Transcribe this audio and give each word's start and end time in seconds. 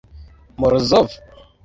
Morozov? 0.59 1.13